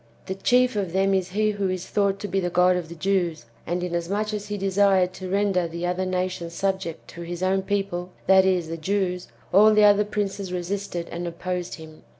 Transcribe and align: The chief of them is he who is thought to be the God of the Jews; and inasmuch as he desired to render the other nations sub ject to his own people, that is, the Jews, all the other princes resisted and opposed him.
The 0.25 0.33
chief 0.33 0.75
of 0.75 0.93
them 0.93 1.13
is 1.13 1.29
he 1.29 1.51
who 1.51 1.69
is 1.69 1.85
thought 1.85 2.17
to 2.21 2.27
be 2.27 2.39
the 2.39 2.49
God 2.49 2.75
of 2.75 2.89
the 2.89 2.95
Jews; 2.95 3.45
and 3.67 3.83
inasmuch 3.83 4.33
as 4.33 4.47
he 4.47 4.57
desired 4.57 5.13
to 5.13 5.29
render 5.29 5.67
the 5.67 5.85
other 5.85 6.07
nations 6.07 6.53
sub 6.55 6.79
ject 6.79 7.07
to 7.09 7.21
his 7.21 7.43
own 7.43 7.61
people, 7.61 8.09
that 8.25 8.43
is, 8.43 8.67
the 8.67 8.77
Jews, 8.77 9.27
all 9.53 9.75
the 9.75 9.83
other 9.83 10.03
princes 10.03 10.51
resisted 10.51 11.07
and 11.11 11.27
opposed 11.27 11.75
him. 11.75 12.01